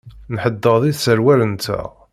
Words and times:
Nḥedded 0.33 0.83
iserwalen-nteɣ. 0.91 1.89